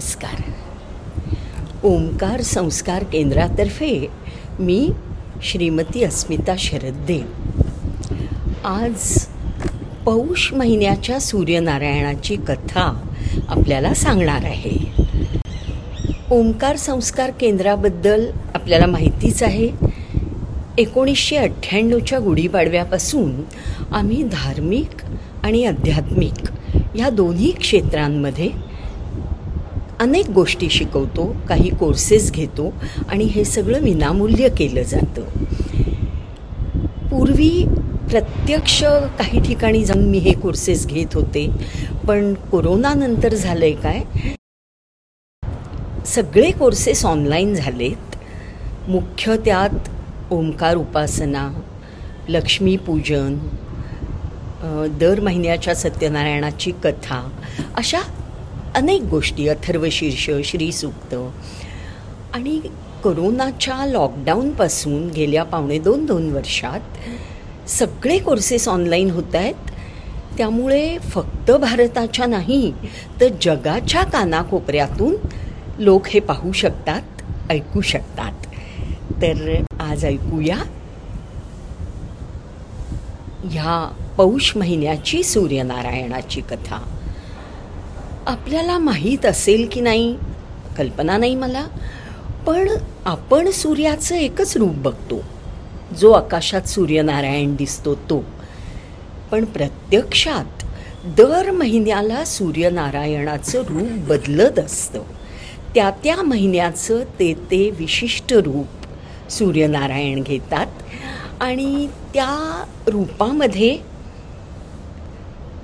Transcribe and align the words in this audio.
नमस्कार. 0.00 0.42
ओंकार 1.84 2.40
संस्कार 2.40 3.04
केंद्रातर्फे 3.04 4.06
मी 4.58 4.90
श्रीमती 5.42 6.04
अस्मिता 6.04 6.54
शरददेव. 6.58 7.26
आज 8.64 9.26
पौष 10.04 10.52
महिन्याच्या 10.52 11.20
सूर्यनारायणाची 11.20 12.36
कथा 12.36 13.12
आपल्याला 13.48 13.94
सांगणार 13.94 14.44
आहे. 14.44 14.92
ओंकार 16.30 16.76
संस्कार 16.76 17.30
केंद्राबद्दल 17.30 18.30
आपल्याला 18.54 18.86
माहितीच 18.86 19.42
आहे. 19.42 19.70
एकोणीसशे 20.78 21.36
अठ्ठ्याण्णवच्या 21.36 22.18
गुढीपाडव्यापासून 22.18 23.42
आम्ही 23.92 24.22
धार्मिक 24.22 25.02
आणि 25.42 25.64
आध्यात्मिक 25.64 26.50
ह्या 26.94 27.10
दोन्ही 27.10 27.50
क्षेत्रांमध्ये 27.50 28.69
अनेक 30.00 30.28
गोष्टी 30.30 30.68
शिकवतो 30.70 31.24
काही 31.48 31.68
कोर्सेस 31.70 32.30
घेतो 32.32 32.72
आणि 33.08 33.24
हे 33.24 33.44
सगळं 33.44 33.80
विनामूल्य 33.80 34.48
केलं 34.58 34.82
जातं. 34.82 35.22
पूर्वी 37.10 37.50
प्रत्यक्ष 38.10 38.82
काही 39.18 39.40
ठिकाणी 39.42 39.84
जाऊन 39.84 40.04
मी 40.10 40.18
हे 40.18 40.32
कोर्सेस 40.40 40.86
घेत 40.86 41.14
होते 41.14 41.46
पण 42.08 42.32
कोरोनानंतर 42.50 43.34
झालं 43.34 43.64
आहे 43.64 43.72
काय? 43.72 44.02
सगळे 46.06 46.50
कोर्सेस 46.50 47.04
ऑनलाईन 47.06 47.54
झालेत. 47.54 48.16
मुख्य 48.88 49.36
त्यात 49.44 50.32
ओंकार 50.32 50.76
उपासना 50.76 51.48
लक्ष्मीपूजन 52.28 53.36
दर 55.00 55.20
महिन्याच्या 55.20 55.74
सत्यनारायणाची 55.74 56.70
कथा 56.84 57.20
अशा 57.76 58.00
अनेक 58.74 59.02
गोष्टी 59.02 59.48
अथर्वशीर्ष 59.48 60.30
श्रीसूक्त. 60.44 61.14
आणि 62.34 62.60
कोरोनाच्या 63.02 63.86
लॉकडाऊनपासून 63.86 65.08
गेल्या 65.08 65.44
पावणे 65.44 65.78
दोन 65.78 66.06
दोन 66.06 66.32
वर्षात 66.32 66.80
सगळे 67.68 68.18
कोर्सेस 68.18 68.68
ऑनलाईन 68.68 69.10
होत 69.10 69.34
आहेत. 69.34 69.54
त्यामुळे 70.36 70.98
फक्त 70.98 71.50
भारताच्या 71.50 72.26
नाही 72.26 72.72
तर 73.20 73.28
जगाच्या 73.42 74.02
कानाकोपऱ्यातून 74.02 75.14
लोक 75.78 76.06
हे 76.06 76.20
पाहू 76.20 76.52
शकतात 76.52 77.02
ऐकू 77.50 77.80
शकतात. 77.80 78.32
तर 79.22 79.64
आज 79.80 80.04
ऐकूया 80.04 80.56
ह्या 83.44 83.92
पौष 84.16 84.56
महिन्याची 84.56 85.22
सूर्यनारायणाची 85.22 86.40
कथा. 86.40 86.99
आपल्याला 88.30 88.78
माहीत 88.78 89.26
असेल 89.26 89.68
की 89.72 89.80
नाही? 89.80 90.16
कल्पना 90.78 91.16
नाही 91.16 91.34
मला. 91.34 91.66
पण 92.46 92.68
आपण 93.04 93.50
सूर्याचं 93.50 94.14
एकच 94.14 94.56
रूप 94.56 94.74
बघतो. 94.74 95.20
जो 95.98 96.12
आकाशात 96.12 96.62
सूर्यनारायण 96.62 97.56
दिसतो 97.56 97.94
तो. 97.94 98.24
पण 99.30 99.44
प्रत्यक्षात 99.44 100.64
दर 101.04 101.50
महिन्याला 101.50 102.24
सूर्यनारायणाचं 102.24 103.62
रूप 103.62 103.88
बदलत 104.08 104.58
असतं. 104.58 105.02
त्या 105.74 105.90
त्या 105.90 106.22
महिन्याचं 106.22 107.02
ते 107.04 107.34
ते 107.34 107.70
विशिष्ट 107.70 108.32
रूप 108.32 108.66
सूर्यनारायण 109.30 110.22
घेतात 110.22 110.66
आणि 111.40 111.88
त्या 112.14 112.64
रूपामध्ये 112.86 113.78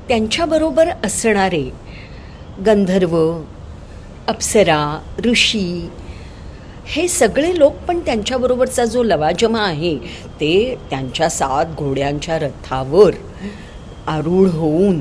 त्यांच्याबरोबर 0.08 0.88
असणारे 1.04 1.85
गंधर्व 2.64 3.16
अप्सरा 4.28 4.98
ऋषी 5.24 5.88
हे 6.86 7.08
सगळे 7.08 7.58
लोक 7.58 7.72
पण 7.88 7.98
त्यांच्याबरोबरचा 8.00 8.84
जो 8.84 9.02
लवाजमा 9.02 9.60
आहे 9.60 9.96
ते 10.40 10.78
त्यांच्या 10.90 11.28
सात 11.28 11.66
घोड्यांच्या 11.76 12.38
रथावर 12.38 13.14
आरूढ 14.06 14.48
होऊन 14.48 15.00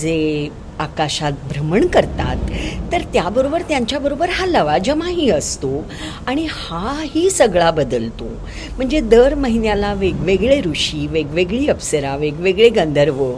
जे 0.00 0.48
आकाशात 0.78 1.32
भ्रमण 1.32 1.86
करतात 1.86 2.36
तर 2.92 3.00
त्याबरोबर 3.12 3.62
त्यांच्याबरोबर 3.62 4.28
हा 4.28 4.46
लवाजमाही 4.46 5.30
असतो 5.30 5.84
आणि 6.26 6.46
हाही 6.50 7.30
सगळा 7.30 7.70
बदलतो. 7.70 8.24
म्हणजे 8.76 9.00
दर 9.00 9.34
महिन्याला 9.34 9.92
वेगवेगळे 9.94 10.60
ऋषी 10.60 11.06
वेगवेगळी 11.06 11.68
अप्सरा 11.68 12.16
वेगवेगळे 12.16 12.68
गंधर्व 12.68 13.32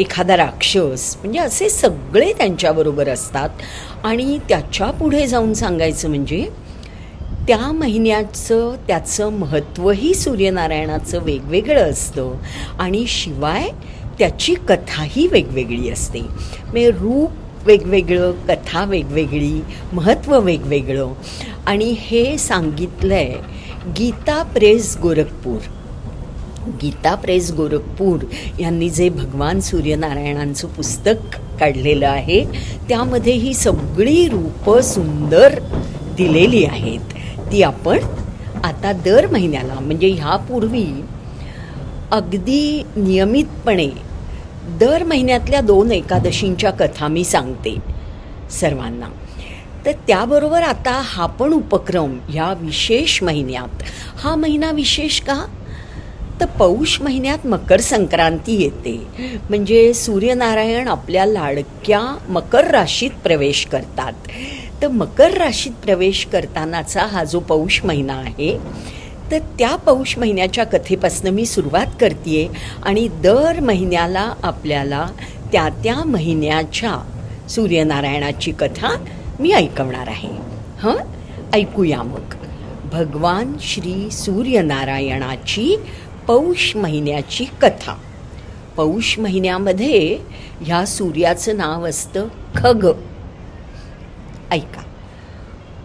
एखादा 0.00 0.36
राक्षस. 0.36 1.16
म्हणजे 1.16 1.38
असे 1.38 1.68
सगळे 1.68 2.32
त्यांच्याबरोबर 2.32 3.08
असतात. 3.08 3.48
आणि 4.04 4.38
त्याच्या 4.48 4.90
पुढे 4.90 5.26
जाऊन 5.26 5.54
सांगायचं 5.54 6.08
म्हणजे 6.08 6.48
त्या 7.48 7.72
महिन्याचं 7.72 8.74
त्याचं 8.88 9.32
महत्त्वही 9.32 10.14
सूर्यनारायणाचं 10.14 11.18
वेगवेगळं 11.22 11.90
असतं. 11.90 12.34
आणि 12.78 13.06
शिवाय 13.06 13.70
त्याची 14.18 14.54
कथाही 14.54 15.26
वेगवेगळी 15.26 15.90
असते. 15.90 16.20
म्हणजे 16.20 16.90
रूप 16.90 17.30
वेगवेगळं 17.66 18.32
कथा 18.32 18.84
वेगवेगळी 18.84 19.60
महत्त्व 19.92 20.38
वेगवेगळं. 20.40 21.12
आणि 21.66 21.94
हे 21.98 22.38
सांगितलं 22.38 23.14
आहे 23.14 23.34
गीता 23.98 24.42
प्रेस 24.42 24.96
गोरखपूर. 25.02 25.58
गीता 26.82 27.14
प्रेस 27.14 27.52
गोरखपूर 27.52 28.18
यांनी 28.60 28.90
जे 28.90 29.08
भगवान 29.08 29.60
सूर्यनारायणांचं 29.60 30.68
पुस्तक 30.68 31.36
काढलेलं 31.60 32.08
आहे 32.08 32.44
त्यामध्ये 32.88 33.32
ही 33.32 33.54
सगळी 33.54 34.28
रूपं 34.28 34.80
सुंदर 34.80 35.58
दिलेली 36.16 36.64
आहेत. 36.64 37.00
ती 37.52 37.62
आपण 37.62 37.98
आता 38.64 38.92
दर 38.92 39.26
महिन्याला 39.26 39.74
म्हणजे 39.74 40.08
ह्यापूर्वी 40.08 40.86
अगदी 42.10 42.82
नियमितपणे 42.96 43.88
दर 44.80 45.04
महिन्यातल्या 45.04 45.60
दोन 45.60 45.92
एकादशींच्या 45.92 46.70
कथा 46.70 47.08
मी 47.08 47.24
सांगते 47.24 47.76
सर्वांना. 48.60 49.06
तर 49.86 49.92
त्याबरोबर 50.06 50.62
आता 50.62 51.02
हा 51.04 51.26
पण 51.26 51.52
उपक्रम 51.52 52.18
ह्या 52.28 52.54
विशेष 52.60 53.22
महिन्यात. 53.22 53.82
हा 54.16 54.34
महिना 54.34 54.70
विशेष 54.70 55.20
का? 55.20 55.46
तर 56.40 56.46
पौष 56.46 57.00
महिन्यात 57.00 57.46
मकर 57.46 57.80
संक्रांती 57.80 58.62
येते. 58.62 59.06
म्हणजे 59.48 59.94
सूर्यनारायण 59.94 60.88
आपल्या 60.88 61.26
लाडक्या 61.26 62.18
मकर 62.28 62.70
राशीत 62.70 63.10
प्रवेश 63.24 63.66
करतात. 63.66 64.12
तर 64.82 64.88
मकर 64.88 65.30
राशीत 65.30 65.72
प्रवेश 65.72 66.28
करतानाचा 66.32 67.02
हा 67.02 67.24
जो 67.24 67.40
पौष 67.40 67.84
महिना 67.84 68.12
आहे 68.12 68.58
तर 69.30 69.38
त्या 69.38 69.76
पौष 69.76 70.18
महिन्याच्या 70.18 70.64
कथेपासून 70.64 71.30
मी 71.30 71.46
सुरुवात 71.46 71.86
करते 72.00 72.50
आणि 72.82 73.08
दर 73.08 73.60
महिन्याला 73.60 74.32
आपल्याला 74.42 75.06
त्या 75.52 75.68
त्या 75.68 76.04
महिन्याच्या 76.04 77.10
सूर्यनारायणाची 77.48 78.52
कथा 78.52 79.04
मी 79.40 79.52
ऐकवणार 79.52 80.08
आहे. 80.08 80.28
हं? 80.82 80.96
ऐकूया 81.52 82.02
मग. 82.02 82.34
भगवान 82.92 83.52
श्री 83.60 84.10
सूर्यनारायणाची 84.10 85.76
पौष 86.30 86.76
महिन्याची 86.76 87.44
कथा. 87.44 87.98
पौष 88.76 89.18
महिन्यामध्ये 89.18 90.18
ह्या 90.60 90.86
सूर्याचं 90.86 91.56
नाव 91.56 91.88
असतं 91.88 92.24
खग. 92.56 92.92
ऐका. 94.50 94.82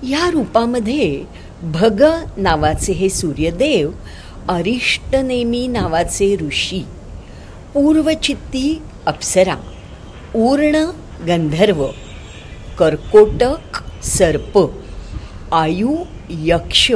या 0.02 0.30
रूपामध्ये 0.30 1.24
भग 1.62 2.02
नावाचे 2.36 2.92
हे 2.92 3.08
सूर्यदेव 3.08 3.90
अरिष्टनेमी 4.48 5.66
नावाचे 5.66 6.36
ऋषी 6.40 6.78
पूर्वचित्ती 7.74 8.82
अप्सरा 9.06 9.54
ऊर्ण 10.34 10.84
गंधर्व 11.28 11.86
कर्कोटक 12.78 13.78
सर्प 14.04 14.58
आयु 15.54 15.94
यक्ष 16.30 16.90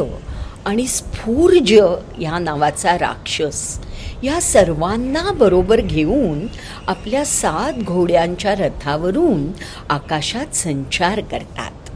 आणि 0.66 0.86
स्फूर्ज 0.86 1.72
ह्या 2.18 2.38
नावाचा 2.38 2.98
राक्षस 2.98 3.78
या 4.22 4.40
सर्वांना 4.40 5.30
बरोबर 5.32 5.80
घेऊन 5.80 6.46
आपल्या 6.86 7.24
सात 7.24 7.72
घोड्यांच्या 7.82 8.54
रथावरून 8.54 9.46
आकाशात 9.90 10.56
संचार 10.56 11.20
करतात. 11.20 11.90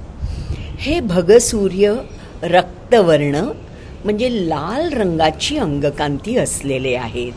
हे 0.78 1.00
भगसूर्य 1.00 1.94
रक्तवर्ण 2.42 3.36
म्हणजे 4.04 4.48
लाल 4.48 4.92
रंगाची 4.92 5.58
अंगकांती 5.58 6.36
असलेले 6.36 6.94
आहेत. 6.94 7.32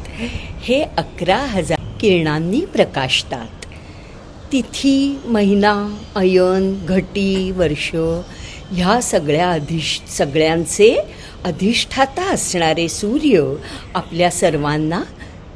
हे 0.62 0.82
अकरा 0.82 1.38
हजार 1.38 1.98
किरणांनी 2.00 2.62
प्रकाशतात. 2.62 3.48
तिथी 4.52 5.20
महिना 5.26 5.98
अयन 6.16 6.86
घटी 6.86 7.52
वर्ष 7.52 7.96
ह्या 8.72 9.02
सगळ्या 9.02 9.52
अधिश 9.52 10.02
सगळ्यांचे 10.08 10.96
अधिष्ठाता 11.46 12.34
असणारे 12.34 12.90
सूर्य 12.90 13.54
आपल्या 13.96 14.32
सर्वांना 14.32 15.02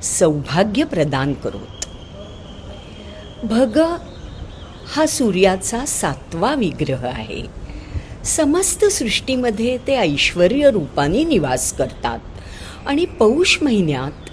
सौभाग्य 0.01 0.83
प्रदान 0.83 1.33
करोत. 1.33 1.85
भग 3.45 3.77
हा 4.95 5.05
सूर्याचा 5.05 5.85
सातवा 5.85 6.55
विग्रह 6.55 7.05
आहे. 7.05 7.66
समस्त 8.27 8.85
सृष्टीमध्ये 8.85 9.77
ते 9.87 9.95
ऐश्वर 9.95 10.51
रूपाने 10.51 11.23
निवास 11.23 11.73
करतात. 11.73 12.19
आणि 12.85 13.05
पौष 13.05 13.57
महिन्यात 13.61 14.29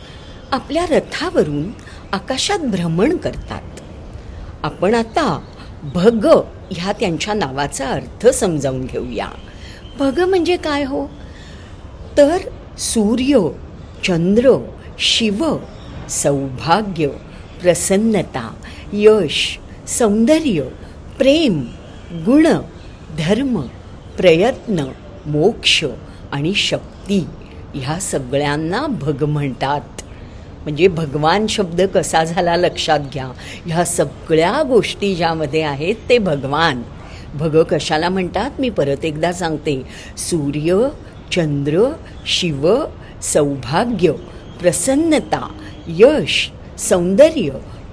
आपल्या 0.52 0.87
रथावरून 0.87 1.70
आकाशात 2.12 2.58
भ्रमण 2.58 3.17
करतात. 3.17 3.62
आपण 4.62 4.94
आता 4.94 5.44
भग 5.82 6.26
ह्या 6.70 6.93
त्यांच्या 6.93 7.35
नावाचा 7.35 7.87
अर्थ 7.87 8.26
समजावून 8.26 8.85
घेऊया. 8.85 9.29
भग 9.99 10.20
म्हणजे 10.20 10.56
काय 10.56 10.85
हो? 10.85 11.06
तर 12.17 12.38
सूर्य 12.79 13.38
चंद्र 14.05 14.50
शिव 14.99 15.56
सौभाग्य 16.08 17.06
प्रसन्नता 17.62 18.55
यश 18.93 19.58
सौंदर्य 19.88 20.62
प्रेम 21.19 21.67
गुण 22.12 22.46
धर्म 23.19 23.61
प्रयत्न 24.17 24.85
मोक्ष 25.27 25.85
आणि 26.33 26.55
शक्ती 26.55 27.27
ह्या 27.75 27.99
सगळ्यांना 28.01 28.87
भग 28.87 29.25
म्हणतात. 29.25 30.03
म्हणजे 30.63 30.89
भगवान 30.89 31.47
शब्द 31.47 31.83
कसा 31.83 32.25
झाला 32.25 32.57
लक्षात 32.57 33.01
घ्या. 33.13 33.31
ह्या 33.67 33.85
सगळ्या 33.85 34.63
गोष्टी 34.63 35.15
ज्यामध्ये 35.15 35.63
आहेत 35.63 35.95
ते 36.09 36.19
भगवान. 36.19 36.83
भग 37.35 37.63
कशाला 37.63 38.09
म्हणतात? 38.09 38.51
मी 38.59 38.71
परत 38.71 39.05
एकदा 39.05 39.33
सांगते. 39.33 39.83
सूर्य 40.17 40.89
चंद्र 41.33 41.93
शिव 42.27 42.75
सौभाग्य 43.23 44.13
प्रसन्नता 44.61 45.49
यश 45.89 46.51
सौंदर्य 46.79 47.51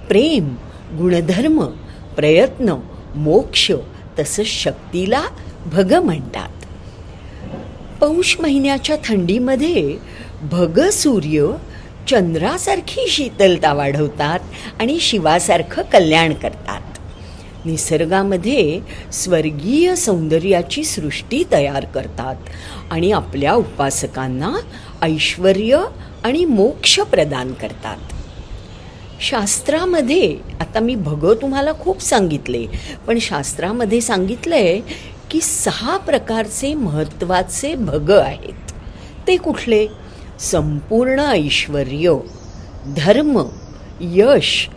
प्रेम 0.08 0.56
गुणधर्म 0.98 1.66
प्रयत्न 2.16 2.76
मोक्ष 3.16 3.72
तसंच 4.20 4.46
शक्तीला 4.46 5.22
भग 5.66 5.94
म्हणतात. 5.94 6.50
पौष 8.00 8.36
महिन्याच्या 8.40 8.96
थंडीमध्ये 9.06 9.98
भग 10.42 10.80
सूर्य 10.90 11.48
चंद्रासारखी 12.10 13.08
शीतलता 13.08 13.74
वाढवतात 13.74 14.40
आणि 14.80 15.00
शिवासारखं 15.00 15.81
कल्याण 15.81 16.34
करतात. 16.34 16.81
निसर्गामध्ये 17.66 18.80
स्वर्गीय 19.12 19.96
सौंदर्याची 19.96 20.84
सृष्टी 20.84 21.44
तयार 21.52 21.86
करतात 21.86 22.36
आणि 22.92 23.12
आपल्या 23.12 23.54
उपासकांना 23.54 24.52
ऐश्वर 25.02 25.58
आणि 26.24 26.46
मोक्ष 26.46 27.00
प्रदान 27.00 27.54
करतात. 27.54 27.98
शास्त्रामध्ये 29.22 30.38
आता 30.60 30.80
मी 30.80 30.96
भग 30.96 31.34
तुम्हाला 31.42 31.72
खूप 31.74 32.02
सांगितले 32.02 32.66
पण 33.08 33.19
शास्त्रामध्ये 33.19 34.02
सांगितलं 34.02 34.56
आहे 34.56 34.81
की 35.31 35.42
सहा 35.42 35.98
प्रकारचे 35.98 36.74
महत्त्वाचे 36.74 37.75
भग 37.75 38.12
आहेत. 38.12 38.72
ते 39.28 39.38
कुठले? 39.38 39.88
संपूर्ण 40.39 41.19
ऐश्वर 41.19 42.18
धर्म 42.98 43.44
यश 44.01 44.69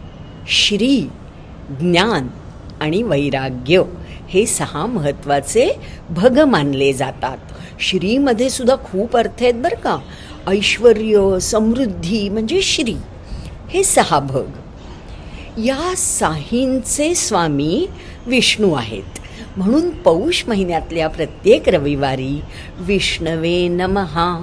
श्री 0.49 1.01
ज्ञान 1.71 2.27
आणि 2.81 3.03
वैराग्य 3.03 3.83
हे 4.29 4.47
सहा 4.47 4.87
महत्त्वाचे 4.87 5.71
भग 6.11 6.39
मानले 6.39 6.93
जातात. 6.93 7.39
श्रीमध्ये 7.81 8.51
सुद्धा 8.51 8.77
खूप 8.77 9.17
अर्थ 9.17 9.43
आहेत 9.43 9.55
बरं 9.55 9.77
का. 9.77 9.99
ऐश्वर 10.49 11.39
समृद्धी 11.39 12.29
म्हणजे 12.29 12.63
श्री. 12.63 12.95
हे 13.71 13.85
सहा 13.85 14.19
भग. 14.19 14.47
या 15.59 15.95
साहींचे 15.97 17.15
स्वामी 17.15 17.87
विष्णू 18.27 18.75
आहेत. 18.75 19.24
म्हणून 19.57 19.91
पौष 19.91 20.45
महिन्यातल्या 20.49 21.09
प्रत्येक 21.09 21.69
रविवारी 21.69 22.41
विष्णवे 22.79 23.69
नमहा 23.69 24.43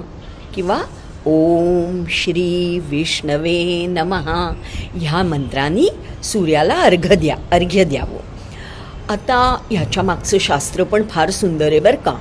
किंवा 0.54 0.78
ओम 1.26 2.04
श्री 2.10 2.78
विष्णवे 2.78 3.86
नमहा 3.86 4.52
ह्या 4.94 5.22
मंत्रांनी 5.22 5.88
सूर्याला 6.22 6.74
अर्घ 6.74 7.12
द्या 7.12 7.36
अर्घ्य 7.52 7.84
द्यावं. 7.84 9.12
आता 9.12 9.58
ह्याच्या 9.70 10.02
मागचं 10.02 10.38
शास्त्र 10.38 10.84
पण 10.84 11.02
फार 11.10 11.30
सुंदर 11.30 11.66
आहे 11.66 11.80
बरं 11.80 11.96
का. 11.96 12.14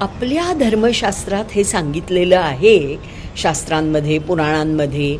आपल्या 0.00 0.52
धर्मशास्त्रात 0.52 1.44
हे 1.52 1.64
सांगितलेलं 1.64 2.38
आहे 2.38 2.96
शास्त्रांमध्ये 3.36 4.18
पुराणांमध्ये 4.18 5.16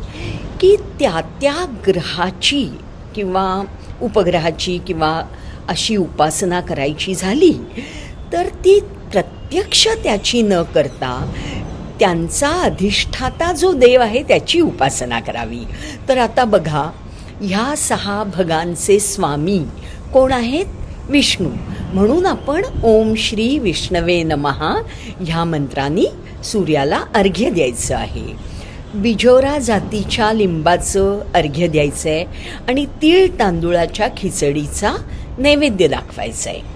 की 0.59 0.75
त्या 0.99 1.21
त्या 1.41 1.65
ग्रहाची 1.87 2.69
किंवा 3.15 3.63
उपग्रहाची 4.01 4.77
किंवा 4.77 5.21
अशी 5.69 5.95
उपासना 5.95 6.59
करायची 6.59 7.15
झाली 7.15 7.53
तर 8.33 8.47
ती 8.65 8.79
प्रत्यक्ष 9.11 9.87
त्याची 10.03 10.41
न 10.41 10.61
करता 10.61 11.33
त्यांचा 11.99 12.49
अधिष्ठाता 12.49 13.51
जो 13.51 13.71
देव 13.73 14.01
आहे 14.01 14.23
त्याची 14.23 14.59
उपासना 14.61 15.19
करावी. 15.19 15.63
तर 16.09 16.17
आता 16.17 16.43
बघा 16.43 16.89
ह्या 17.41 17.75
सहा 17.77 18.23
भगांचे 18.23 18.99
स्वामी 18.99 19.59
कोण 20.13 20.31
आहेत? 20.31 20.65
विष्णू. 21.09 21.49
म्हणून 21.93 22.25
आपण 22.25 22.61
ओम 22.83 23.13
श्री 23.17 23.59
विष्णवे 23.59 24.23
नमहा 24.23 24.73
ह्या 25.19 25.43
मंत्रांनी 25.43 26.05
सूर्याला 26.43 27.03
अर्घ्य 27.15 27.49
द्यायचं 27.49 27.95
आहे. 27.95 28.55
बिजोरा 28.95 29.57
जातीच्या 29.59 30.31
लिंबाचं 30.33 31.19
अर्घ्य 31.35 31.67
द्यायचं 31.67 32.09
आहे 32.09 32.25
आणि 32.67 32.85
तीळ 33.01 33.27
तांदूळाच्या 33.39 34.07
खिचडीचा 34.17 34.93
नैवेद्य 35.37 35.87
दाखवायचं 35.87 36.49
आहे 36.49 36.75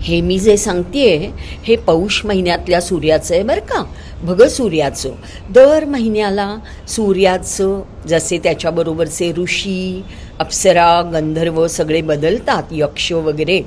हे 0.00 0.20
मी 0.20 0.38
जे 0.38 0.56
सांगतेय 0.56 1.30
हे 1.64 1.76
पौष 1.76 2.24
महिन्यातल्या 2.24 2.80
सूर्याचं 2.80 3.34
आहे 3.34 3.42
बरं 3.42 3.60
का. 3.60 3.84
भग 4.22 4.42
सूर्याचं. 4.42 5.10
दर 5.50 5.84
महिन्याला 5.84 6.56
सूर्याचं 6.88 7.82
जसे 8.06 8.38
त्याच्याबरोबरचे 8.38 9.32
ऋषी 9.32 10.04
अप्सरा 10.38 11.02
गंधर्व 11.02 11.66
सगळे 11.66 12.00
बदलतात 12.00 12.62
यक्ष 12.72 13.12
वगैरे 13.12 13.60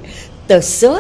तसं 0.51 0.93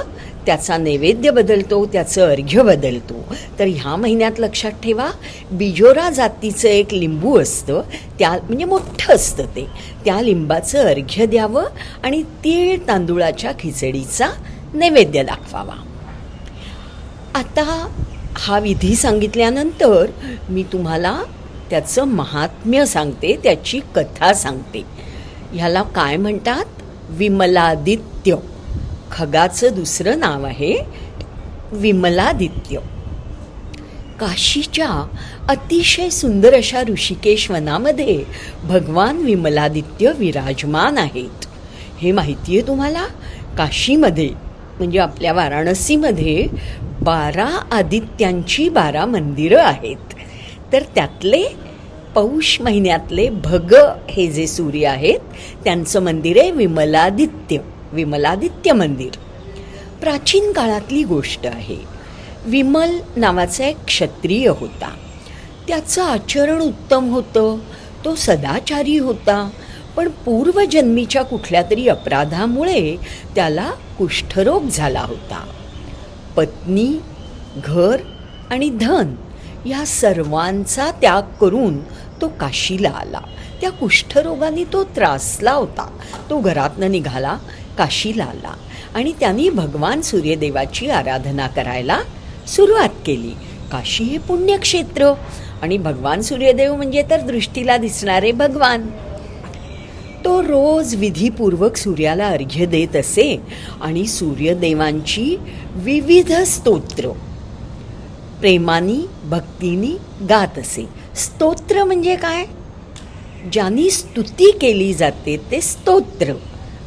त्याचा 0.45 0.77
नैवेद्य 0.77 1.31
बदलतो 1.31 1.85
त्याचं 1.85 2.29
अर्घ्य 2.29 2.63
बदलतो. 2.63 3.35
तर 3.59 3.65
ह्या 3.67 3.95
महिन्यात 3.95 4.39
लक्षात 4.39 4.71
ठेवा 4.71 5.11
बिजोरा 5.51 6.09
जातीचं 6.09 6.69
एक 6.69 6.93
लिंबू 6.93 7.39
असतं 7.39 7.81
त्या 8.19 8.31
म्हणजे 8.31 8.65
मोठं 8.65 9.15
असतं 9.15 9.45
ते. 9.45 9.67
त्या 10.05 10.21
लिंबाचं 10.21 10.79
अर्घ्य 10.79 11.25
द्यावं 11.25 11.63
आणि 12.03 12.23
तीळ 12.23 12.77
तांदूळाच्या 12.87 13.51
खिचडीचा 13.59 14.29
नैवेद्य 14.73 15.23
दाखवावा. 15.23 15.75
आता 17.35 17.87
हा 18.37 18.59
विधी 18.59 18.95
सांगितल्यानंतर 18.95 20.05
मी 20.49 20.63
तुम्हाला 20.63 21.23
त्याचं 21.69 22.03
महात्म्य 22.03 22.85
सांगते 22.85 23.39
त्याची 23.43 23.79
कथा 23.95 24.33
सांगते. 24.33 24.83
ह्याला 25.53 25.83
काय 25.83 26.17
म्हणतात? 26.17 26.65
विमलादित्य. 27.09 28.35
खगाचं 29.11 29.69
दुसरं 29.75 30.19
नाव 30.19 30.45
आहे 30.45 30.77
विमलादित्य. 31.71 32.77
काशीच्या 34.19 35.07
अतिशय 35.49 36.09
सुंदर 36.09 36.53
अशा 36.53 36.83
ऋषिकेश 36.83 37.51
वनामध्ये 37.51 38.23
भगवान 38.63 39.17
विमलादित्य 39.17 40.11
विराजमान 40.17 40.97
आहेत. 40.97 41.45
हे 42.01 42.11
माहिती 42.11 42.57
आहे 42.57 42.67
तुम्हाला? 42.67 43.05
काशीमध्ये 43.57 44.29
म्हणजे 44.77 44.99
आपल्या 44.99 45.33
वाराणसीमध्ये 45.33 46.47
बारा 47.01 47.59
आदित्यांची 47.71 48.69
बारा 48.69 49.05
मंदिरं 49.05 49.61
आहेत. 49.61 50.13
तर 50.73 50.81
त्यातले 50.95 51.43
पौष 52.15 52.61
महिन्यातले 52.61 53.29
भग 53.29 53.75
हे 54.09 54.27
जे 54.27 54.47
सूर्य 54.47 54.87
आहेत 54.87 55.19
त्यांचं 55.63 55.99
मंदिर 55.99 56.39
आहे 56.39 56.51
विमलादित्य. 56.51 57.57
विमलादित्य 57.93 58.73
मंदिर. 58.73 59.17
प्राचीन 60.01 60.51
काळातली 60.51 61.03
गोष्ट 61.03 61.47
आहे. 61.47 61.77
विमल 62.45 62.97
नावाचा 63.15 63.65
एक 63.65 63.77
क्षत्रिय 63.85 64.47
होता. 64.47 64.89
त्याचं 65.67 66.03
आचरण 66.03 66.61
उत्तम 66.61 67.09
होतं. 67.09 67.57
तो 68.05 68.15
सदाचारी 68.15 68.97
होता. 68.97 69.49
पण 69.95 70.09
पूर्वजन्मीच्या 70.09 71.23
कुठल्या 71.23 71.63
तरी 71.63 71.87
अपराधामुळे 71.87 72.97
त्याला 73.35 73.71
कुष्ठरोग 73.97 74.63
झाला 74.63 75.01
होता. 75.01 75.47
पत्नी 76.35 76.93
घर 77.65 77.97
आणि 78.49 78.69
धन 78.69 79.15
या 79.65 79.85
सर्वांचा 79.85 80.91
त्याग 80.91 81.21
करून 81.41 81.79
तो 82.21 82.27
काशीला 82.27 82.89
आला. 82.89 83.19
त्या 83.61 83.71
कुष्ठरोगाने 83.71 84.63
तो 84.63 84.83
त्रासला 84.83 85.51
होता. 85.51 85.97
तो 86.29 86.39
घरातनं 86.39 86.91
निघाला. 86.91 87.37
काशीला 87.77 88.23
आला 88.23 88.53
आणि 88.93 89.13
त्यांनी 89.19 89.49
भगवान 89.49 90.01
सूर्यदेवाची 90.01 90.89
आराधना 90.89 91.47
करायला 91.47 91.99
सुरुवात 92.47 92.89
केली. 93.05 93.31
काशी 93.71 94.03
हे 94.03 94.17
पुण्यक्षेत्र. 94.17 95.13
आणि 95.61 95.77
भगवान 95.77 96.21
सूर्यदेव 96.21 96.75
म्हणजे 96.75 97.03
तर 97.09 97.19
दृष्टीला 97.21 97.77
दिसणारे 97.77 98.31
भगवान. 98.31 98.87
तो 100.25 100.41
रोज 100.41 100.95
विधीपूर्वक 100.95 101.77
सूर्याला 101.77 102.27
अर्घ्य 102.27 102.65
देत 102.65 102.95
असे 102.95 103.41
आणि 103.81 104.07
सूर्यदेवांची 104.07 105.37
विविध 105.73 106.33
स्तोत्र. 106.33 107.09
प्रेमानी 108.39 108.99
भक्तीनी 109.23 109.97
गात 110.29 110.59
असे. 110.59 110.89
स्तोत्र 111.15 111.83
म्हणजे 111.83 112.15
काय? 112.15 112.45
ज्यांनी 113.53 113.91
स्तुती 113.91 114.51
केली 114.51 114.93
जाते 114.93 115.41
ते 115.51 115.61
स्तोत्र. 115.61 116.33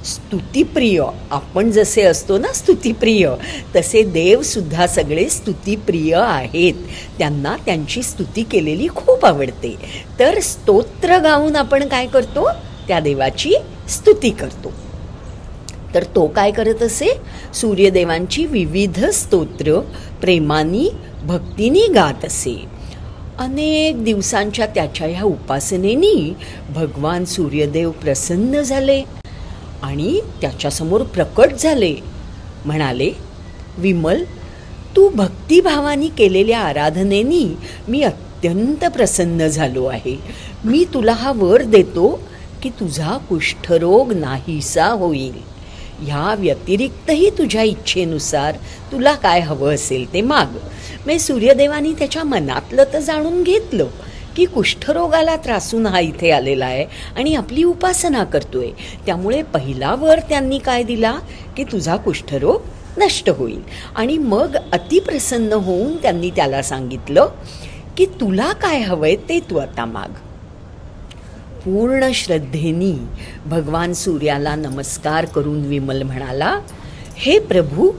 स्तुतीप्रिय. 0.04 1.02
आपण 1.30 1.70
जसे 1.70 2.02
असतो 2.02 2.38
ना 2.38 2.52
स्तुतीप्रिय 2.52 3.30
तसे 3.76 4.02
देवसुद्धा 4.02 4.86
सगळे 4.86 5.28
स्तुतीप्रिय 5.28 6.14
आहेत. 6.14 6.74
त्यांना 7.18 7.56
त्यांची 7.66 8.02
स्तुती 8.02 8.42
केलेली 8.42 8.88
खूप 8.88 9.26
आवडते. 9.26 9.76
तर 10.18 10.40
स्तोत्र 10.40 11.18
गाऊन 11.18 11.56
आपण 11.56 11.88
काय 11.88 12.06
करतो? 12.06 12.48
त्या 12.88 13.00
देवाची 13.00 13.54
स्तुती 13.88 14.30
करतो. 14.30 14.72
तर 15.94 16.02
तो 16.02 16.26
काय 16.26 16.50
करत 16.50 16.82
असे? 16.82 17.20
सूर्यदेवांची 17.54 18.46
विविध 18.46 19.04
स्तोत्र 19.04 19.80
प्रेमानी 20.20 20.90
भक्तीनी 21.22 21.86
गात 21.94 22.24
असे. 22.24 22.64
अनेक 23.38 24.04
दिवसांच्या 24.04 24.66
त्याच्या 24.66 25.06
ह्या 25.06 25.22
उपासनेनी 25.22 26.34
भगवान 26.68 27.24
सूर्यदेव 27.24 27.90
प्रसन्न 27.90 28.60
झाले. 28.60 29.23
आणि 29.84 30.20
त्याच्यासमोर 30.40 31.02
प्रकट 31.02 31.54
झाले. 31.58 31.94
म्हणाले 32.64 33.10
विमल 33.78 34.24
तू 34.96 35.08
भक्तिभावानी 35.08 36.08
केलेल्या 36.08 36.60
आराधनेनी 36.60 37.44
मी 37.88 38.02
अत्यंत 38.02 38.84
प्रसन्न 38.84 39.46
झालो 39.46 39.84
आहे. 39.84 40.16
मी 40.64 40.84
तुला 40.94 41.12
हा 41.12 41.32
वर 41.36 41.62
देतो 41.62 42.20
की 42.62 42.70
तुझा 42.70 43.16
कुष्ठरोग 43.28 44.12
नाहीसा 44.12 44.86
होईल. 44.86 45.34
ह्या 45.98 46.34
व्यतिरिक्तही 46.38 47.30
तुझ्या 47.30 47.62
इच्छेनुसार 47.62 48.54
तुला 48.92 49.12
काय 49.14 49.40
हवं 49.40 49.74
असेल 49.74 50.12
ते 50.12 50.20
माग. 50.20 50.46
म्हणजे 51.04 51.18
सूर्यदेवानी 51.18 51.92
त्याच्या 51.92 52.24
मनातलं 52.24 52.84
तर 52.92 53.00
जाणून 53.00 53.42
घेतलं. 53.42 53.86
की 54.36 54.44
कुष्ठरोगाला 54.44 55.36
त्रासून 55.36 55.86
हा 55.86 56.00
इथे 56.00 56.30
आलेला 56.30 56.66
आहे 56.66 56.86
आणि 57.16 57.34
आपली 57.34 57.62
उपासना 57.64 58.24
करतोय. 58.24 58.70
त्यामुळे 59.06 59.42
पहिला 59.42 59.94
वर 59.94 60.18
त्यांनी 60.18 60.58
काय 60.58 60.82
दिला? 60.82 61.18
की 61.56 61.64
तुझा 61.64 61.96
कुष्ठरोग 61.96 62.62
नष्ट 62.98 63.30
होईल. 63.30 63.62
आणि 63.96 64.18
मग 64.18 64.56
अतिप्रसन्न 64.72 65.52
होऊन 65.52 65.96
त्यांनी 65.96 66.30
त्याला 66.30 66.62
सांगितलं 66.62 67.28
की 67.96 68.06
तुला 68.06 68.52
काय 68.52 68.78
हवंय 68.78 69.16
ते 69.16 69.40
तू 69.40 69.56
आता 69.56 69.84
माग. 69.84 70.08
पूर्ण 71.58 72.10
श्रद्धेनी 72.14 72.94
भगवान 73.46 73.92
सूर्याला 73.92 74.54
नमस्कार 74.54 75.24
करून 75.24 75.60
विमल 75.60 76.02
म्हणाला 76.02 76.58
हे 77.16 77.38
प्रभू 77.38 77.90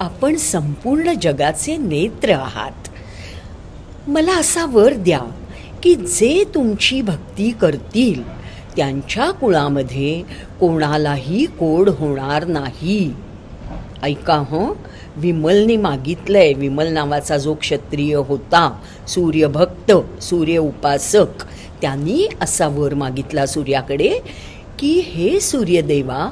आपण 0.00 0.36
संपूर्ण 0.36 1.12
जगाचे 1.22 1.76
नेत्र 1.76 2.32
आहात. 2.32 2.88
मला 4.06 4.38
असा 4.38 4.66
वर 4.66 4.92
द्या. 4.92 5.20
की 5.84 5.94
जे 5.94 6.44
तुमची 6.54 7.00
भक्ती 7.02 7.50
करतील 7.50 8.22
त्यांच्या 8.76 9.30
कुळामध्ये 9.30 10.22
कोणालाही 10.60 11.44
कोड 11.46 11.88
होणार 11.88 12.44
नाही. 12.44 13.12
ऐका 14.02 14.34
हो 14.34 14.76
विमलने 15.16 15.76
मागितलंय 15.76 16.52
विमल 16.52 16.86
नावाचा 16.86 17.36
जो 17.36 17.54
क्षत्रिय 17.54 18.14
होता 18.14 18.78
सूर्यभक्त 19.08 19.92
सूर्य 20.22 20.58
उपासक 20.58 21.44
त्यांनी 21.80 22.26
असा 22.40 22.68
वर 22.68 22.94
मागितला 22.94 23.46
सूर्याकडे 23.46 24.18
की 24.78 24.92
हे 25.06 25.40
सूर्यदेवा 25.40 26.28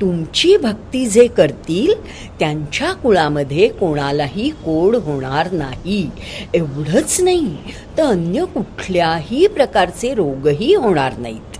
तुमची 0.00 0.56
भक्ती 0.56 1.06
जे 1.06 1.26
करतील 1.26 1.92
त्यांच्या 2.38 2.92
कुळामध्ये 2.92 3.68
कोणालाही 3.68 4.50
कोड 4.50 4.96
होणार 4.96 5.52
नाही. 5.52 6.10
एवढंच 6.54 7.20
नाही 7.20 7.56
तर 7.98 8.02
अन्य 8.02 8.44
कुठल्याही 8.44 9.46
प्रकारचे 9.46 10.14
रोगही 10.14 10.74
होणार 10.74 11.18
नाहीत. 11.18 11.56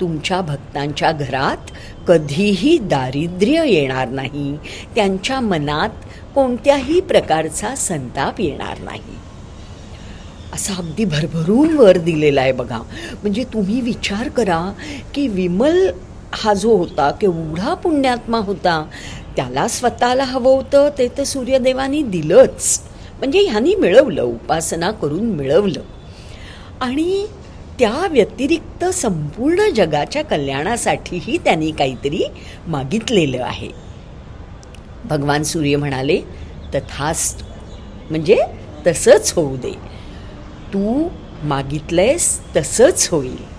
तुमच्या 0.00 0.40
भक्तांच्या 0.40 1.12
घरात 1.12 1.70
कधीही 2.08 2.78
दारिद्र्य 2.78 3.64
येणार 3.66 4.08
नाही. 4.08 4.56
त्यांच्या 4.94 5.40
मनात 5.40 5.88
कोणत्याही 6.34 7.00
प्रकारचा 7.00 7.74
संताप 7.74 8.40
येणार 8.40 8.78
नाही. 8.78 9.16
असा 10.52 10.74
अगदी 10.74 11.04
भरभरून 11.04 11.76
वर 11.76 11.98
दिलेला 11.98 12.40
आहे 12.40 12.52
बघा. 12.52 12.78
म्हणजे 13.22 13.44
तुम्ही 13.44 13.80
विचार 13.80 14.28
करा 14.28 14.72
की 15.14 15.28
विमल 15.28 15.90
हा 16.34 16.54
जो 16.54 16.76
होता 16.76 17.10
केवढा 17.10 17.74
पुण्यात्मा 17.74 18.38
होता 18.38 18.86
त्याला 19.36 19.68
स्वतःला 19.68 20.24
हवं 20.24 20.54
होतं 20.54 20.88
ते 20.98 21.08
तर 21.18 21.24
सूर्यदेवानी 21.24 22.02
दिलंच. 22.02 22.80
म्हणजे 23.18 23.40
ह्यांनी 23.40 23.74
मिळवलं 23.74 24.22
उपासना 24.22 24.90
करून 24.90 25.24
मिळवलं. 25.24 25.80
आणि 26.80 27.26
त्या 27.78 28.06
व्यतिरिक्त 28.10 28.84
संपूर्ण 28.84 29.70
जगाच्या 29.76 30.24
कल्याणासाठीही 30.24 31.38
त्यांनी 31.38 31.70
काहीतरी 31.70 32.24
मागितलेलं 32.66 33.44
आहे. 33.44 33.68
भगवान 35.04 35.42
सूर्य 35.42 35.76
म्हणाले 35.76 36.20
तथास 36.74 37.42
म्हणजे 38.10 38.38
तसंच 38.86 39.32
होऊ 39.32 39.56
दे. 39.56 39.72
तू 40.74 41.08
मागितलंयस 41.42 42.40
तसंच 42.56 43.08
होईल. 43.12 43.51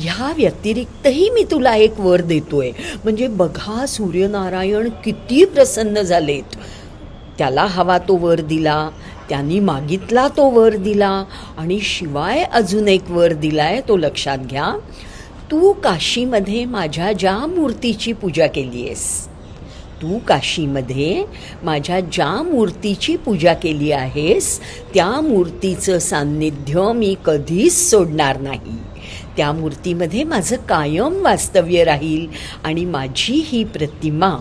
ह्या 0.00 0.32
व्यतिरिक्तही 0.36 1.28
मी 1.30 1.44
तुला 1.50 1.74
एक 1.76 2.00
वर 2.00 2.20
देतोय. 2.20 2.70
म्हणजे 3.04 3.26
बघा 3.28 3.84
सूर्यनारायण 3.86 4.88
किती 5.04 5.44
प्रसन्न 5.44 6.00
झालेत. 6.00 6.56
त्याला 7.38 7.64
हवा 7.64 7.98
तो 7.98 8.16
वर 8.16 8.40
दिला 8.40 8.90
त्यांनी 9.28 9.60
मागितला 9.60 10.28
तो 10.28 10.48
वर 10.50 10.76
दिला 10.76 11.24
आणि 11.58 11.78
शिवाय 11.80 12.42
अजून 12.42 12.88
एक 12.88 13.10
वर 13.10 13.32
दिलाय 13.32 13.80
तो 13.88 13.96
लक्षात 13.96 14.38
घ्या. 14.38 14.72
तू 15.50 15.72
काशीमध्ये 15.72 16.64
माझ्या 16.64 17.12
ज्या 17.12 17.36
मूर्तीची 17.46 18.12
पूजा 18.12 18.46
केली 18.46 18.86
आहेस 18.86 19.26
तू 20.02 20.18
काशीमध्ये 20.18 21.24
माझ्या 21.62 22.00
ज्या 22.00 22.42
मूर्तीची 22.42 23.16
पूजा 23.16 23.54
केली 23.54 23.92
आहेस 23.92 24.58
त्या 24.94 25.20
मूर्तीचं 25.20 25.98
सान्निध्य 25.98 26.92
मी 26.94 27.14
कधीच 27.26 27.90
सोडणार 27.90 28.40
नाही. 28.40 28.76
त्या 29.36 29.52
मूर्तीमध्ये 29.52 30.24
माझं 30.24 30.56
कायम 30.56 31.24
वास्तव्य 31.24 31.84
राहील 31.84 32.26
आणि 32.64 32.84
माझी 32.84 33.34
ही 33.46 33.64
प्रतिमा 33.64 34.36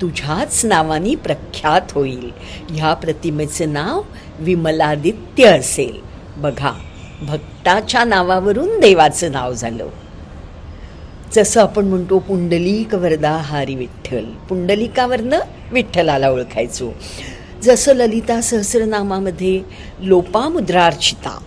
तुझ्याच 0.00 0.64
नावाने 0.64 1.14
प्रख्यात 1.14 1.92
होईल. 1.92 2.30
ह्या 2.70 2.94
प्रतिमेचं 2.94 3.72
नाव 3.72 4.02
विमलादित्य 4.38 5.44
असेल. 5.44 5.98
बघा 6.36 6.72
भक्ताच्या 7.22 8.04
नावावरून 8.04 8.80
देवाचं 8.80 9.32
नाव 9.32 9.52
झालं. 9.52 9.88
जसं 11.34 11.62
आपण 11.62 11.84
म्हणतो 11.84 12.18
पुंडलिक 12.18 12.94
वरदा 12.94 13.30
हारी 13.30 13.74
विठ्ठल. 13.74 14.24
पुंडलिकावरनं 14.24 15.38
विठ्ठलाला 15.72 16.30
ओळखायचो. 16.30 16.92
जसं 17.62 17.92
ललिता 17.92 18.40
सहस्रनामामध्ये 18.40 19.62
लोपामुद्रार्चिता 20.00 21.38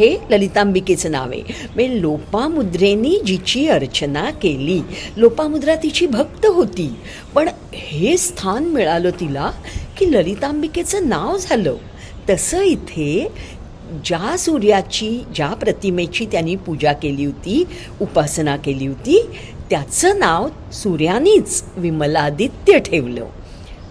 हे 0.00 0.16
ललितांबिकेचं 0.30 1.10
नाव. 1.10 1.30
आहे 1.30 1.42
म्हणजे 1.74 2.00
लोपामुद्रेनी 2.00 3.18
जिची 3.26 3.68
अर्चना 3.68 4.30
केली. 4.30 4.80
लोपामुद्रा 5.16 5.74
तिची 5.74 6.06
भक्त 6.06 6.46
होती. 6.46 6.92
पण 7.34 7.48
हे 7.72 8.16
स्थान 8.16 8.64
मिळालं 8.64 9.10
तिला 9.10 9.50
की 9.98 10.12
ललितांबिकेचं 10.12 11.08
नाव 11.08 11.38
झालं. 11.38 11.76
तसं 12.30 12.62
इथे 12.62 13.28
ज्या 14.04 14.38
सूर्याची 14.38 15.20
ज्या 15.34 15.48
प्रतिमेची 15.48 16.24
त्यांनी 16.24 16.56
पूजा 16.56 16.92
केली 16.92 17.24
होती 17.24 17.64
उपासना 18.00 18.56
केली 18.56 18.86
होती 18.86 19.26
त्याचं 19.70 20.18
नाव 20.18 20.48
सूर्यानीच 20.72 21.64
विमलादित्य 21.76 22.78
ठेवलं. 22.78 23.26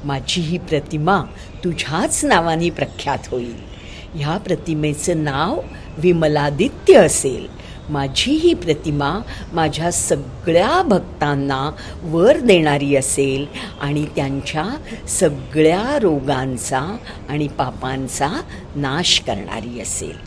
माझी 0.03 0.41
ही 0.41 0.57
प्रतिमा 0.57 1.23
तुझ्याच 1.63 2.25
नावाने 2.25 2.69
प्रख्यात 2.69 3.17
होईल. 3.27 3.69
ह्या 4.13 4.37
प्रतिमेचं 4.37 5.23
नाव 5.23 5.59
विमलादित्य 5.99 6.97
असेल. 6.97 7.47
माझी 7.89 8.31
ही 8.31 8.53
प्रतिमा 8.53 9.19
माझ्या 9.53 9.91
सगळ्या 9.91 10.81
भक्तांना 10.81 11.71
वर 12.03 12.37
देणारी 12.39 12.95
असेल 12.95 13.45
आणि 13.81 14.05
त्यांच्या 14.15 14.65
सगळ्या 15.07 15.99
रोगांचा 15.99 16.97
आणि 17.29 17.47
पापांचा 17.47 18.41
नाश 18.75 19.19
करणारी 19.27 19.79
असेल. 19.81 20.17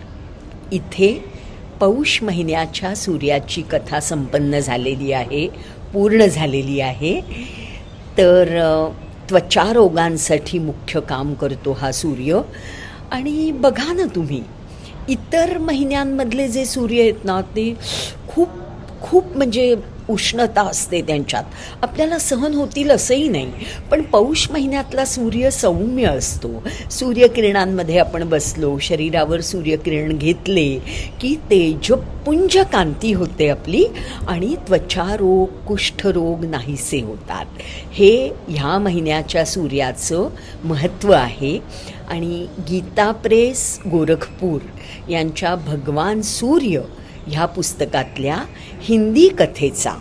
इथे 0.72 1.24
पौष 1.80 2.22
महिन्याच्या 2.22 2.94
सूर्याची 2.94 3.62
कथा 3.62 4.00
संपन्न 4.00 4.58
झालेली 4.58 5.12
आहे 5.12 5.48
पूर्ण 5.92 6.26
झालेली 6.26 6.80
आहे. 6.80 7.20
तर 8.18 8.58
त्वचा 9.28 9.72
रोगांसाठी 9.72 10.58
मुख्य 10.58 11.00
काम 11.00 11.34
करतो 11.34 11.72
हा 11.72 11.92
सूर्य. 11.92 12.40
आणि 13.10 13.52
बघा 13.52 13.92
ना 13.92 14.14
तुम्ही 14.14 14.42
इतर 15.12 15.58
महिन्यांमधले 15.58 16.48
जे 16.48 16.64
सूर्य 16.64 17.00
आहेत 17.00 17.24
ना 17.24 17.40
ते 17.40 17.74
खूप 18.28 18.48
खूप 19.02 19.36
म्हणजे 19.36 19.74
उष्णता 20.10 20.62
असते 20.62 21.02
त्यांच्यात. 21.02 21.44
आपल्याला 21.82 22.18
सहन 22.18 22.54
होतील 22.54 22.90
असंही 22.90 23.28
नाही. 23.28 23.52
पण 23.90 24.02
पौष 24.02 24.50
महिन्यातला 24.50 25.04
सूर्य 25.04 25.50
सौम्य 25.50 26.04
असतो. 26.04 26.48
सूर्यकिरणांमध्ये 26.90 27.98
आपण 27.98 28.28
बसलो 28.28 28.78
शरीरावर 28.78 29.40
सूर्यकिरण 29.40 30.16
घेतले 30.18 30.78
की 31.20 31.34
तेजपुंज 31.50 32.56
कांती 32.72 33.12
होते 33.12 33.48
आपली 33.48 33.84
आणि 34.28 34.54
त्वचा 34.68 35.16
रोग 35.16 35.46
कुष्ठरोग 35.66 36.44
नाहीसे 36.44 37.00
होतात. 37.00 37.46
हे 37.92 38.30
ह्या 38.48 38.78
महिन्याच्या 38.78 39.44
सूर्याचं 39.44 40.28
महत्त्व 40.64 41.12
आहे. 41.12 41.58
आणि 42.12 42.46
गीता 42.68 43.10
प्रेस 43.12 43.80
गोरखपूर 43.90 44.60
यांच्या 45.10 45.54
भगवान 45.54 46.20
सूर्य 46.20 46.80
ह्या 47.26 47.46
पुस्तकातल्या 47.46 48.36
हिंदी 48.80 49.28
कथेचा. 49.28 49.92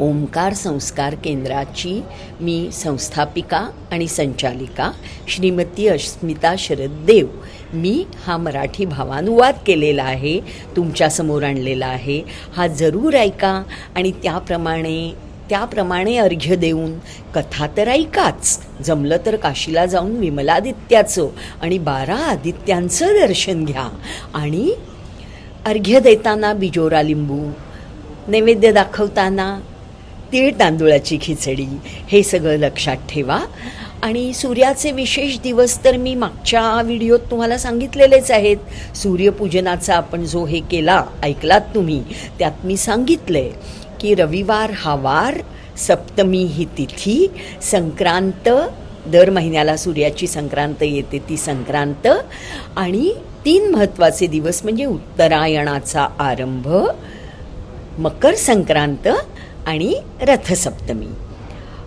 ओंकार 0.00 0.52
संस्कार 0.52 1.14
केंद्राची 1.14 2.00
मी 2.40 2.68
संस्थापिका 2.72 3.58
आणि 3.92 4.06
संचालिका 4.08 4.90
श्रीमती 5.28 5.86
अस्मिता 5.88 6.54
शरद 6.58 7.04
देव 7.06 7.26
मी 7.72 8.04
हा 8.24 8.36
मराठी 8.36 8.84
भावानुवाद 8.84 9.54
केलेला 9.66 10.02
आहे 10.02 10.38
तुमच्यासमोर 10.76 11.42
आणलेला 11.42 11.86
आहे. 11.86 12.22
हा 12.56 12.66
जरूर 12.66 13.14
ऐका 13.14 13.62
आणि 13.96 14.12
त्याप्रमाणे 14.22 15.12
त्याप्रमाणे 15.50 16.16
अर्घ्य 16.16 16.56
देऊन 16.56 16.98
कथा 17.34 17.66
तर 17.76 17.88
ऐकाच. 17.88 18.58
जमलं 18.84 19.16
तर 19.26 19.36
काशीला 19.36 19.86
जाऊन 19.86 20.16
विमलादित्याचं 20.16 21.28
आणि 21.62 21.78
बारा 21.78 22.16
आदित्यांचं 22.16 23.06
दर्शन 23.06 23.64
घ्या. 23.64 23.88
आणि 24.34 24.72
अर्घ्य 25.66 26.00
देताना 26.00 26.52
बिजोरा 26.52 27.02
लिंबू 27.02 27.50
नैवेद्य 28.28 28.72
दाखवताना 28.72 29.60
तीळ 30.32 30.50
तांदूळाची 30.60 31.18
खिचडी 31.22 31.66
हे 31.84 32.22
सगळं 32.22 32.56
लक्षात 32.56 32.96
ठेवा. 33.08 33.38
आणि 34.02 34.32
सूर्याचे 34.32 34.90
विशेष 34.92 35.38
दिवस 35.38 35.84
तर 35.84 35.96
मी 35.96 36.14
मागच्या 36.14 36.82
व्हिडिओत 36.82 37.18
तुम्हाला 37.30 37.58
सांगितलेलेच 37.58 38.30
आहेत. 38.30 38.56
सूर्यपूजनाचा 38.96 39.94
आपण 39.94 40.24
जो 40.24 40.44
हे 40.46 40.60
केला 40.60 41.04
ऐकलात 41.22 41.60
तुम्ही 41.74 42.02
त्यात 42.38 42.64
मी 42.64 42.76
सांगितलं 42.76 43.38
आहे 43.38 43.83
की 44.00 44.14
रविवार 44.14 44.70
हा 44.70 44.94
वार 44.94 45.40
सप्तमी 45.76 46.44
ही 46.44 46.64
तिथी 46.64 47.30
संक्रांत 47.62 48.48
दर 49.06 49.30
महिन्याला 49.30 49.76
सूर्याची 49.76 50.26
संक्रांत 50.26 50.82
येते 50.82 51.18
ती 51.18 51.36
संक्रांत. 51.36 52.08
आणि 52.76 53.12
तीन 53.44 53.70
महत्त्वाचे 53.70 54.26
दिवस 54.26 54.60
म्हणजे 54.64 54.84
उत्तरायणाचा 54.84 56.06
आरंभ 56.18 56.68
मकर 57.98 58.34
संक्रांत 58.34 59.08
आणि 59.66 59.94
रथसप्तमी. 60.22 61.06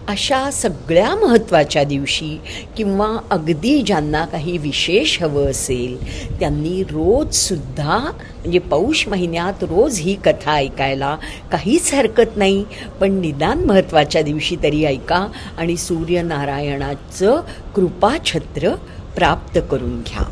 अशा 0.07 0.51
सगळ्या 0.51 1.15
महत्त्वाच्या 1.15 1.83
दिवशी 1.83 2.39
किंवा 2.77 3.07
अगदी 3.31 3.81
ज्यांना 3.81 4.25
काही 4.25 4.57
विशेष 4.57 5.23
हवं 5.23 5.45
असेल 5.45 5.97
त्यांनी 6.39 6.83
रोजसुद्धा 6.83 7.97
म्हणजे 7.97 8.59
पौष 8.59 9.07
महिन्यात 9.07 9.63
रोज 9.63 9.99
ही 9.99 10.17
कथा 10.25 10.51
ऐकायला 10.51 11.17
काहीच 11.51 11.93
हरकत 11.93 12.35
नाही. 12.35 12.65
पण 12.99 13.19
निदान 13.19 13.65
महत्त्वाच्या 13.65 14.21
दिवशी 14.21 14.55
तरी 14.63 14.85
ऐका 14.85 15.27
आणि 15.57 15.77
सूर्यनारायणाचं 15.77 17.41
कृपाछत्र 17.75 18.75
प्राप्त 19.15 19.59
करून 19.71 20.01
घ्या. 20.01 20.23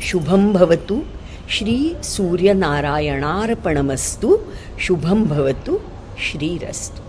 शुभम 0.00 0.52
भवतु. 0.52 1.00
श्री 1.48 1.94
सूर्यनारायणार्पणमस्तु. 2.04 4.36
शुभम 4.80 5.24
भवतु. 5.24 5.78
श्रीरस्तु. 6.18 7.03